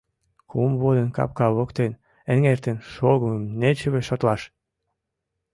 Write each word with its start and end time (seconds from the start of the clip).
—Кум 0.49 0.71
водын 0.81 1.09
капка 1.17 1.47
воктен 1.57 1.91
эҥертен 2.31 2.77
шогымым 2.93 3.43
нечыве 3.59 4.01
шотлаш! 4.07 4.41